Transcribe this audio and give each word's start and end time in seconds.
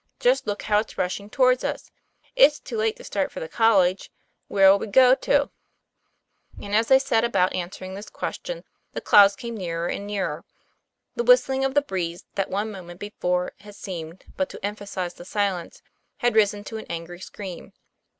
Just 0.19 0.47
look 0.47 0.63
how 0.63 0.79
it's 0.79 0.97
rushing 0.97 1.29
towards 1.29 1.63
us. 1.63 1.91
It's 2.35 2.59
too 2.59 2.75
late 2.75 2.95
to 2.95 3.03
start 3.03 3.31
for 3.31 3.39
the 3.39 3.47
college. 3.47 4.11
Where' 4.47 4.65
11 4.69 4.79
we 4.87 4.91
go 4.91 5.13
to?" 5.13 5.51
And 6.59 6.73
as 6.75 6.87
they 6.87 6.97
set 6.97 7.23
about 7.23 7.53
answering 7.53 7.93
this 7.93 8.09
question 8.09 8.63
the 8.93 9.01
clouds 9.01 9.35
came 9.35 9.55
nearer 9.55 9.87
and 9.87 10.07
nearer. 10.07 10.43
The 11.15 11.23
whistling 11.23 11.63
of 11.63 11.75
the 11.75 11.83
breeze 11.83 12.25
that 12.33 12.49
one 12.49 12.71
moment 12.71 12.99
before 12.99 13.51
had 13.59 13.75
seemed 13.75 14.25
but 14.37 14.49
to 14.49 14.65
emphasize 14.65 15.13
the 15.13 15.23
silence, 15.23 15.83
had 16.17 16.33
risen 16.33 16.63
to 16.63 16.77
an 16.77 16.87
angry 16.89 17.19
scream. 17.19 17.73